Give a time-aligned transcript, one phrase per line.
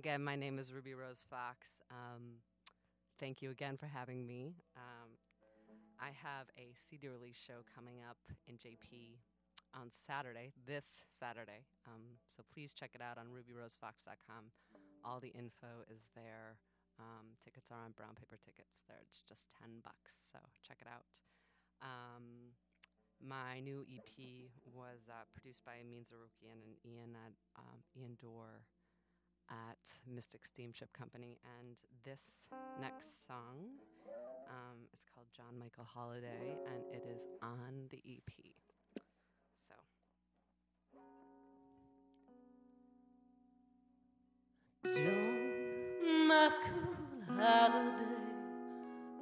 [0.00, 1.76] again, my name is Ruby Rose Fox.
[1.92, 2.40] Um,
[3.20, 4.56] thank you again for having me.
[4.72, 5.12] Um,
[6.00, 8.16] I have a CD release show coming up
[8.48, 9.20] in JP
[9.76, 11.68] on Saturday, this Saturday.
[11.84, 14.56] Um, so please check it out on rubyrosefox.com.
[15.04, 16.56] All the info is there.
[16.96, 18.80] Um, tickets are on brown paper tickets.
[18.88, 20.16] There, it's just ten bucks.
[20.32, 21.20] So check it out.
[21.84, 22.56] Um,
[23.20, 28.64] my new EP was uh, produced by Amin Zarukian and Ian at um, Ian Dorr
[29.50, 29.78] at
[30.12, 32.42] Mystic Steamship Company, and this
[32.80, 33.70] next song
[34.48, 38.32] um, is called John Michael Holiday, and it is on the EP.
[39.68, 39.74] So.
[44.94, 46.96] John Michael
[47.36, 48.16] Holiday,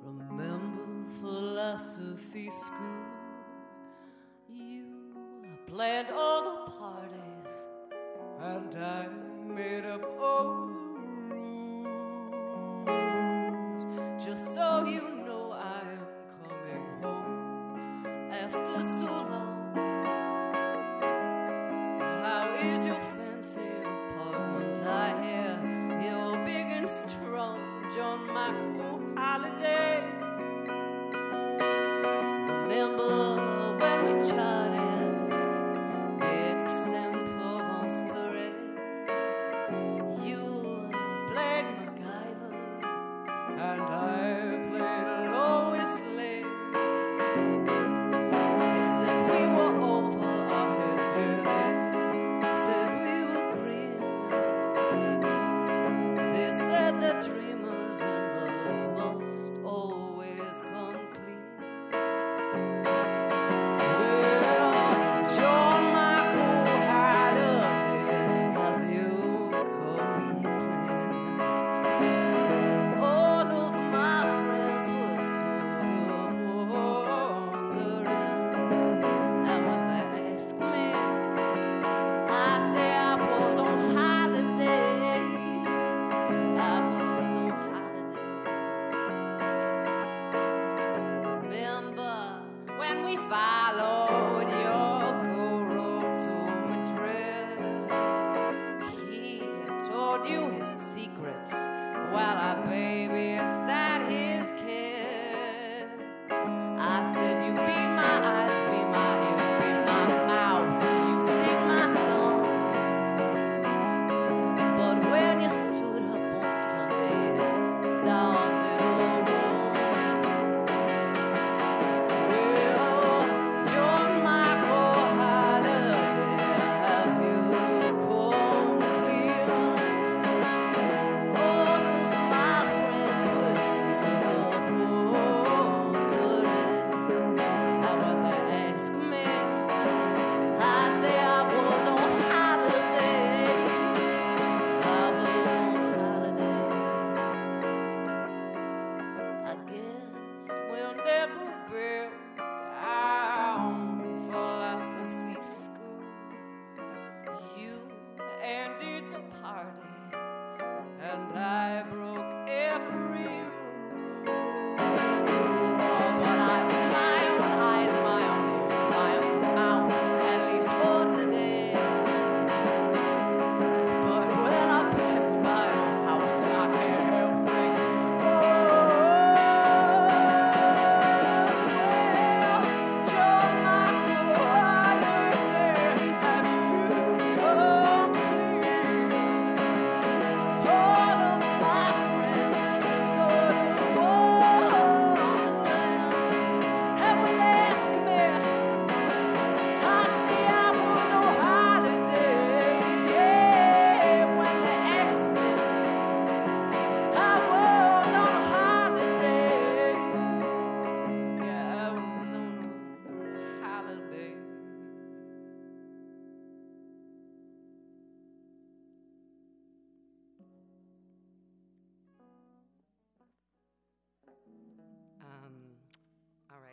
[0.03, 0.87] remember
[1.21, 3.05] philosophy school?
[4.49, 4.87] You
[5.67, 6.38] planned all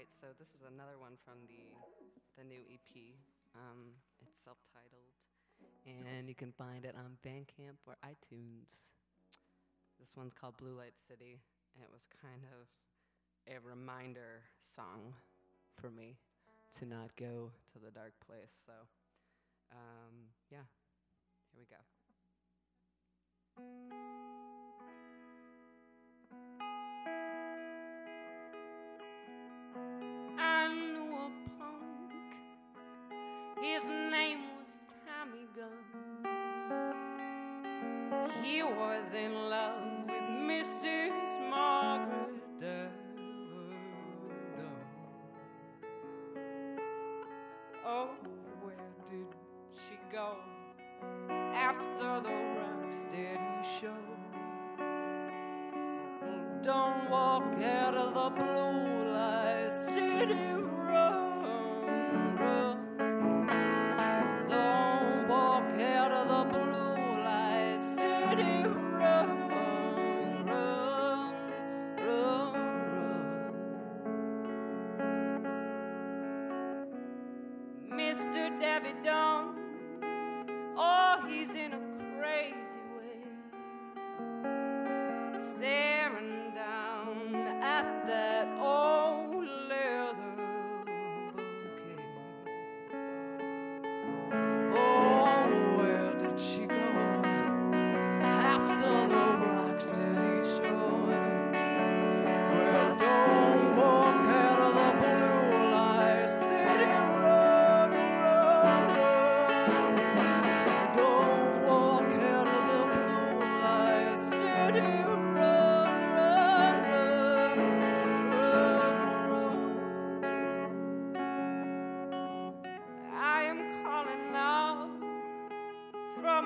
[0.05, 1.65] right, so this is another one from the
[2.37, 3.17] the new EP.
[3.55, 3.97] Um,
[4.27, 5.09] it's self-titled,
[5.87, 8.91] and you can find it on Bandcamp or iTunes.
[9.99, 11.39] This one's called Blue Light City,
[11.73, 12.67] and it was kind of
[13.49, 15.13] a reminder song
[15.79, 16.17] for me
[16.79, 18.53] to not go to the dark place.
[18.65, 18.73] So,
[19.71, 20.67] um, yeah,
[21.53, 21.81] here we go.
[33.65, 34.69] His name was
[35.07, 35.85] Tommy Gunn.
[38.43, 41.49] He was in love with Mrs.
[41.49, 42.85] Margaret Deverdon.
[47.83, 48.09] Oh,
[48.61, 49.33] where did
[49.73, 50.37] she go
[51.55, 54.03] after the Rocksteady show?
[56.61, 59.44] Don't walk out of the blue light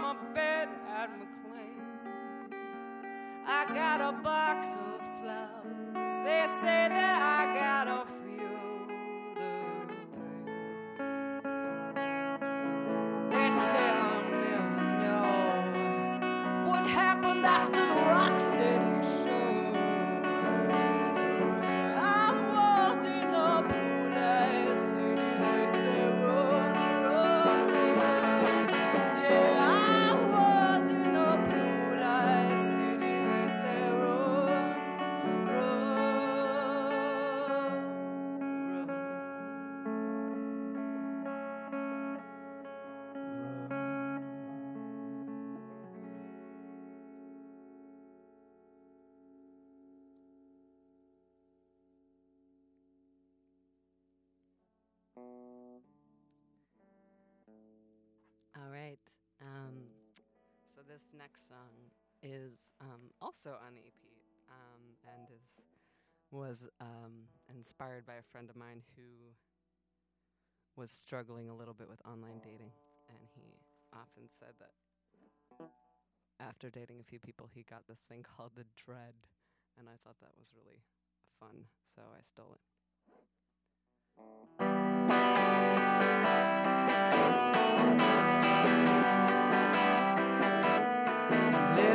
[0.03, 2.53] a bed at McLean's.
[3.45, 6.25] I got a box of flowers.
[6.25, 8.18] They say that I gotta feel
[61.09, 61.89] this next song
[62.21, 63.93] is um, also on EP
[64.49, 65.61] um, and is
[66.31, 69.33] was um, inspired by a friend of mine who
[70.75, 72.71] was struggling a little bit with online dating,
[73.09, 73.57] and he
[73.91, 75.69] often said that
[76.39, 79.15] after dating a few people, he got this thing called the dread,
[79.77, 80.83] and I thought that was really
[81.39, 82.55] fun, so I stole
[84.59, 84.88] it.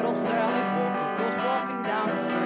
[0.04, 2.43] Little Sally Walker goes walking down the street.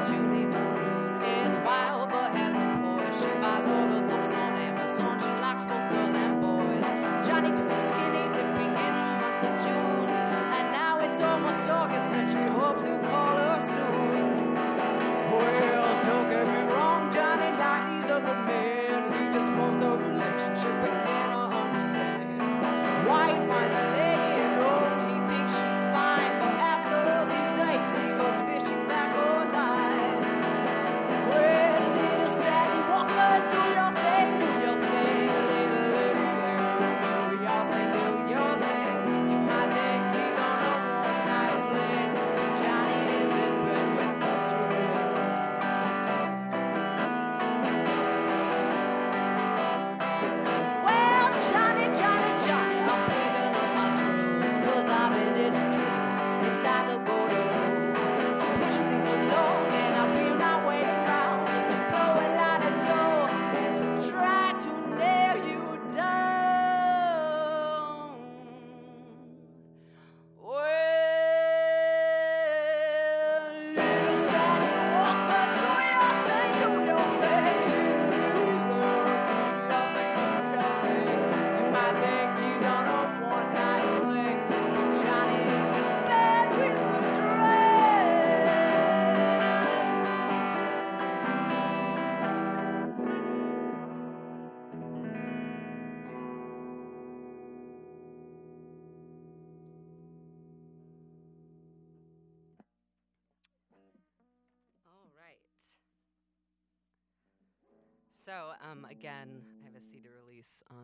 [0.00, 0.69] opportunity.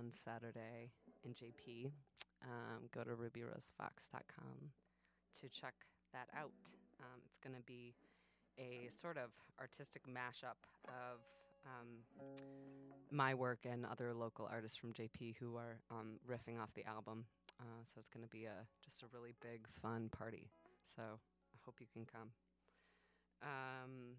[0.07, 0.91] On Saturday
[1.25, 1.91] in JP.
[2.45, 4.71] Um, go to rubyrosefox.com
[5.41, 5.75] to check
[6.13, 6.53] that out.
[7.01, 7.95] Um, it's going to be
[8.59, 11.19] a sort of artistic mashup of
[11.67, 11.89] um,
[13.11, 17.25] my work and other local artists from JP who are um, riffing off the album.
[17.61, 20.51] Uh, so it's going to be a just a really big, fun party.
[20.85, 22.31] So I hope you can come.
[23.43, 24.17] Um,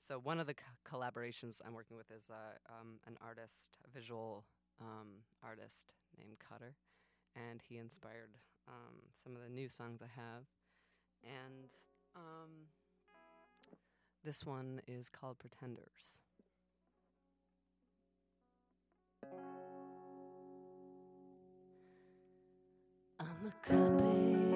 [0.00, 0.62] so one of the co-
[0.96, 4.44] collaborations I'm working with is uh, um, an artist, a visual
[4.80, 6.74] um, artist named Cutter,
[7.34, 8.36] and he inspired
[8.68, 10.44] um, some of the new songs I have.
[11.24, 11.70] And
[12.16, 12.68] um,
[14.24, 16.18] this one is called Pretenders.
[23.20, 24.47] I'm a copy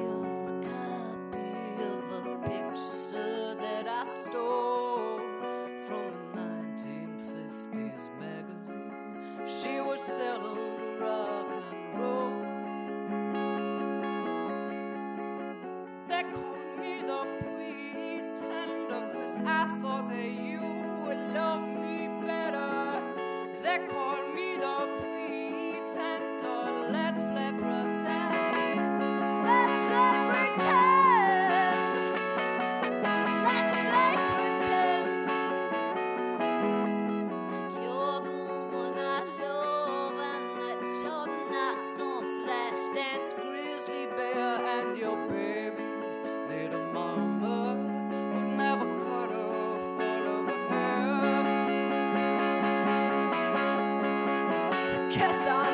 [55.14, 55.71] Guess I'm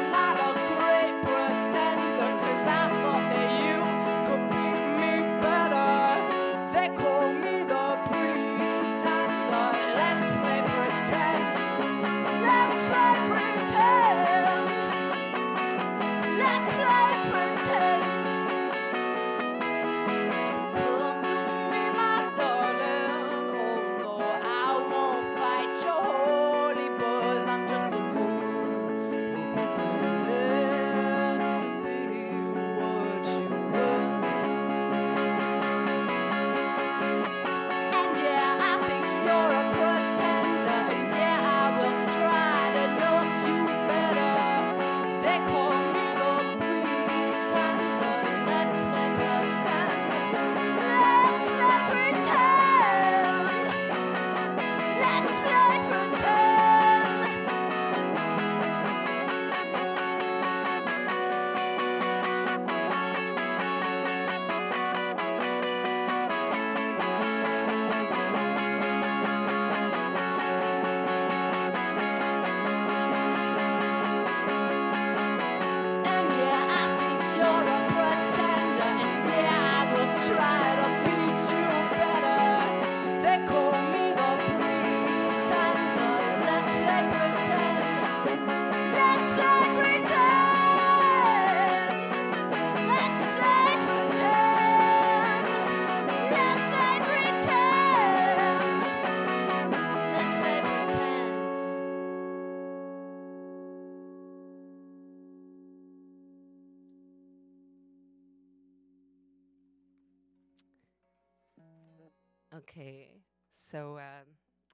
[113.70, 114.24] so uh,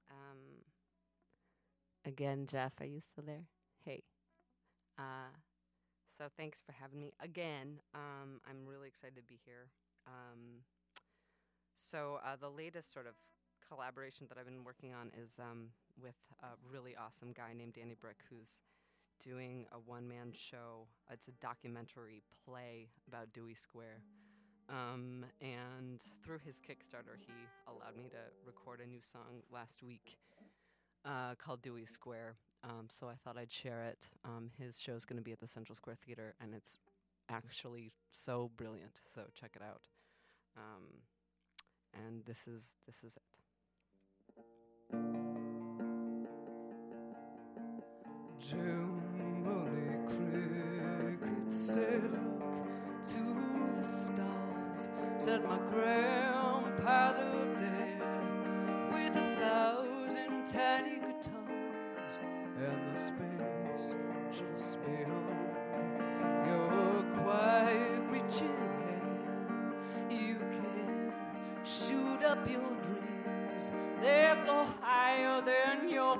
[0.09, 0.63] um,
[2.05, 3.45] again, Jeff, are you still there?
[3.83, 4.03] Hey.
[4.97, 5.35] Uh,
[6.17, 7.79] so thanks for having me again.
[7.93, 9.67] Um, I'm really excited to be here.
[10.07, 10.63] Um,
[11.73, 13.15] so uh, the latest sort of
[13.67, 15.69] collaboration that I've been working on is um,
[16.01, 18.61] with a really awesome guy named Danny Bryck, who's
[19.23, 20.87] doing a one-man show.
[21.11, 24.03] It's a documentary play about Dewey Square.
[24.69, 27.33] Um, and through his Kickstarter, he
[27.67, 30.17] allowed me to record a new song last week
[31.05, 32.35] uh, called Dewey Square.
[32.63, 34.07] Um, so I thought I'd share it.
[34.23, 36.79] Um, his show's going to be at the Central Square Theater, and it's
[37.29, 39.01] actually so brilliant.
[39.13, 39.87] So check it out.
[40.57, 41.03] Um,
[41.93, 43.23] and this is this is it.
[48.39, 52.24] Jiminy Cricket said,
[55.25, 62.19] Said, My grandpa's up there with a thousand tiny guitars
[62.59, 63.95] and the space
[64.31, 65.57] just beyond.
[66.45, 70.11] your quiet reaching hand.
[70.11, 71.11] You can
[71.63, 73.71] shoot up your dreams,
[74.03, 76.19] they go higher than your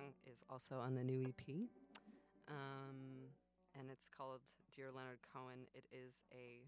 [0.00, 1.54] song is also on the new EP.
[2.48, 3.28] Um,
[3.78, 4.40] and it's called
[4.74, 5.66] Dear Leonard Cohen.
[5.74, 6.66] It is a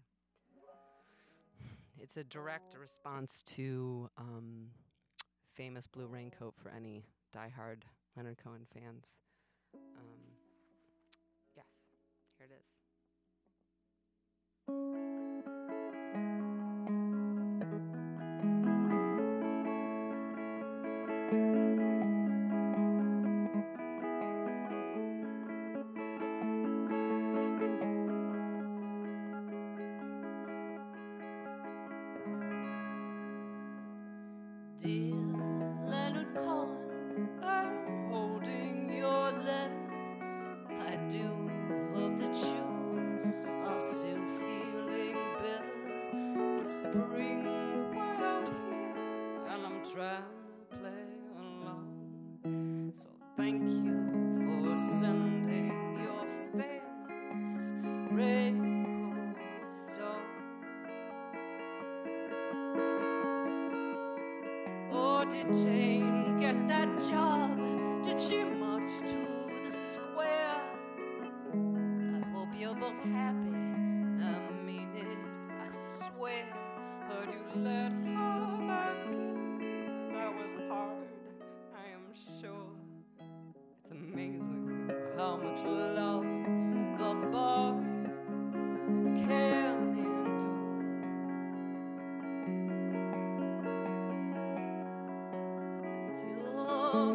[1.99, 4.67] it's a direct response to um,
[5.53, 7.83] famous blue raincoat for any diehard
[8.17, 9.19] Leonard Cohen fans.
[9.73, 10.19] Um,
[11.55, 11.65] yes,
[12.37, 12.53] here it
[14.67, 15.12] is.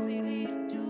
[0.09, 0.88] really to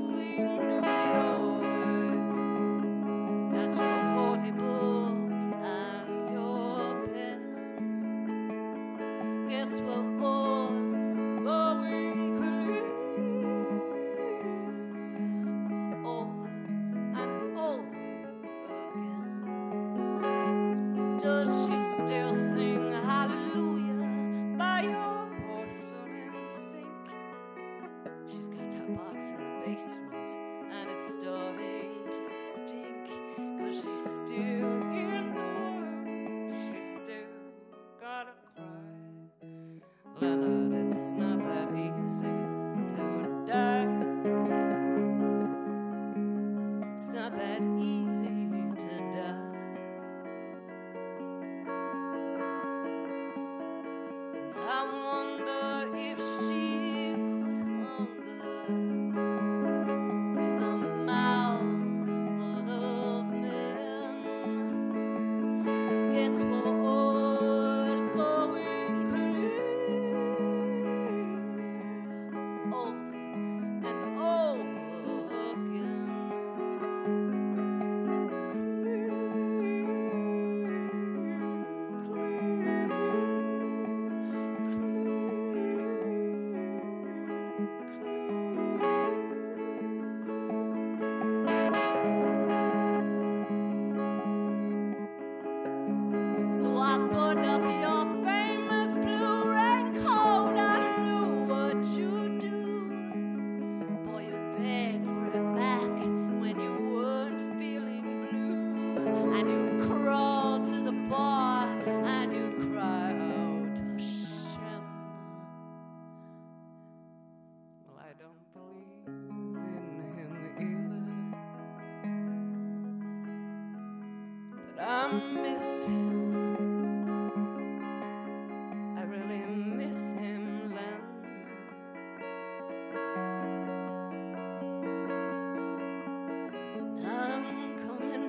[66.19, 66.78] this one.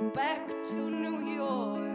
[0.08, 1.89] back to New York.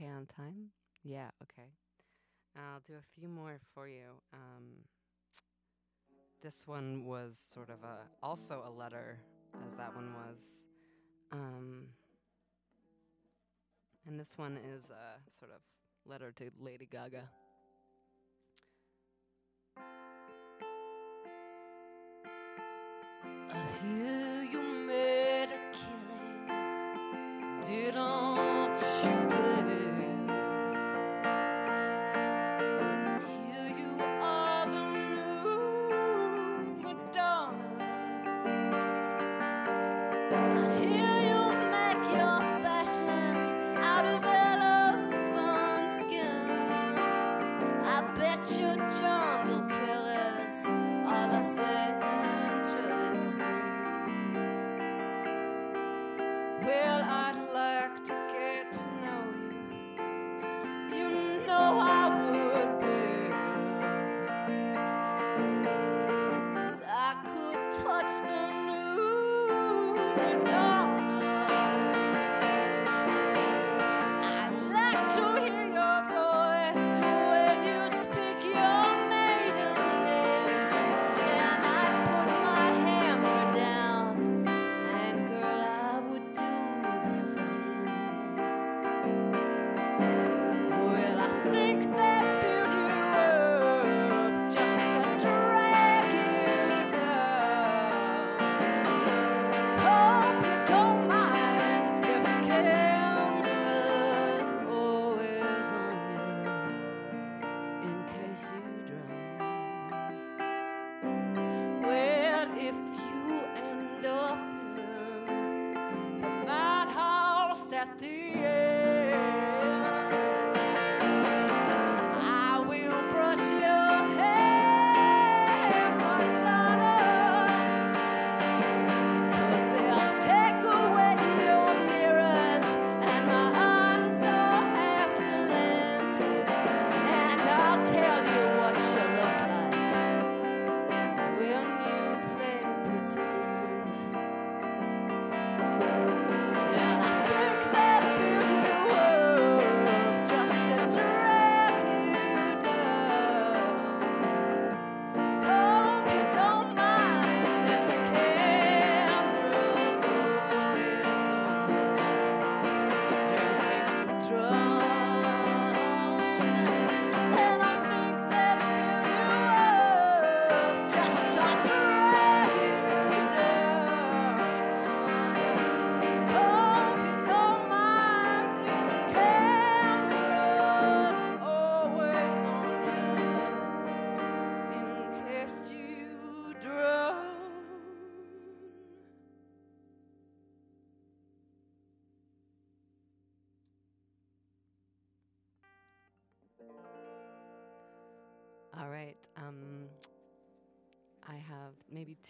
[0.00, 0.70] okay on time?
[1.02, 1.68] Yeah, okay.
[2.56, 4.20] I'll do a few more for you.
[4.32, 4.84] Um,
[6.42, 9.18] this one was sort of a also a letter,
[9.66, 10.66] as that one was,
[11.32, 11.86] um,
[14.06, 15.60] and this one is a sort of
[16.10, 17.28] letter to Lady Gaga.
[23.52, 24.29] A few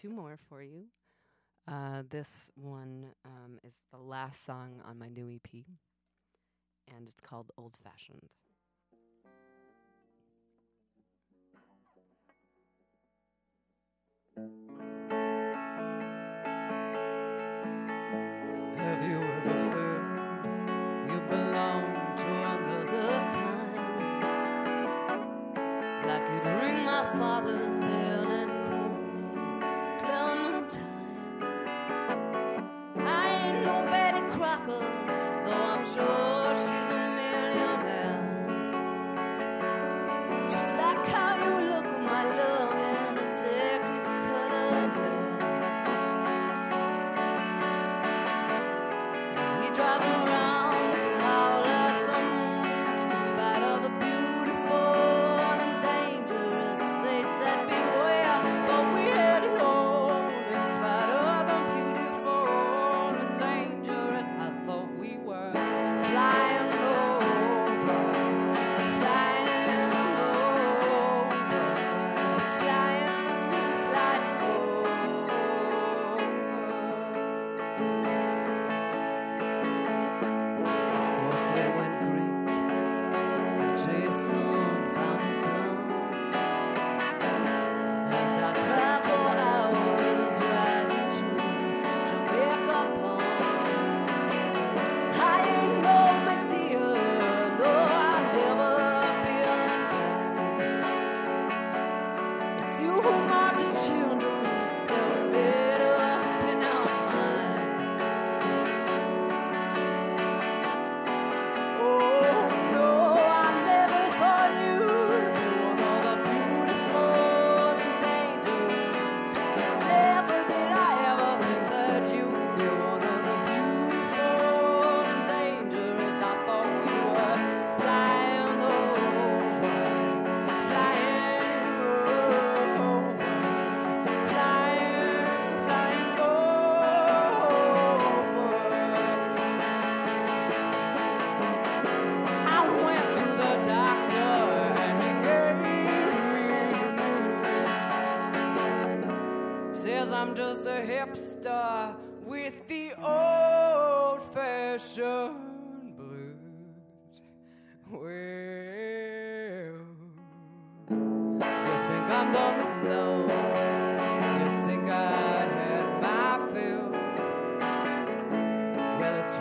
[0.01, 0.85] two more for you.
[1.69, 5.51] Uh, this one um, is the last song on my new EP,
[6.97, 8.31] and it's called Old Fashioned.
[18.79, 20.05] Have you ever felt
[21.11, 21.85] you belong
[22.17, 23.77] to another time?
[26.07, 28.60] Like you'd ring my father's bell and
[34.41, 34.81] crackle,
[35.45, 36.20] though I'm sure.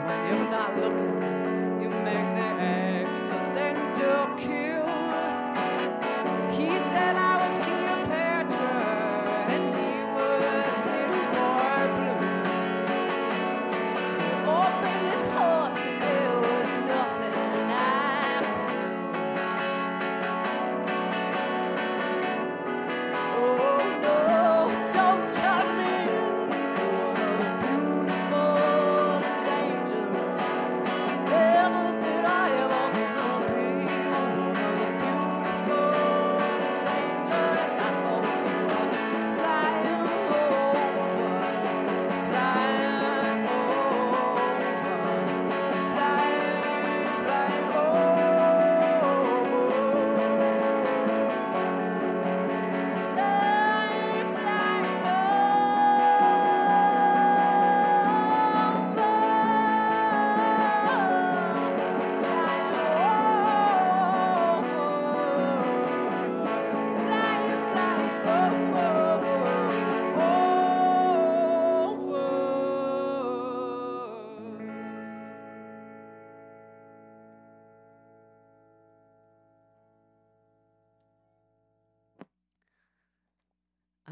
[0.08, 0.30] Faith.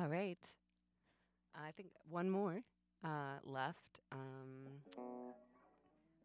[0.07, 0.39] All right.
[1.53, 2.61] I think one more
[3.03, 3.99] uh, left.
[4.13, 4.79] Um,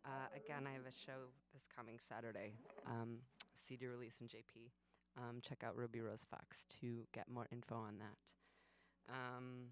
[0.05, 2.53] uh, again, I have a show this coming Saturday,
[2.87, 3.19] um,
[3.57, 4.71] CD release in JP.
[5.19, 9.13] Um, check out Ruby Rose Fox to get more info on that.
[9.13, 9.71] Um,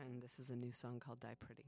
[0.00, 1.66] and this is a new song called Die Pretty.